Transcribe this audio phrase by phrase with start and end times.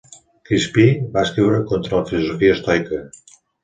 [0.49, 0.85] Crispí
[1.19, 3.05] va escriure contra la filosofia estoica.